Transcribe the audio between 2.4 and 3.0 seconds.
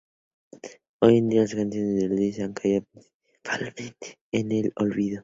caído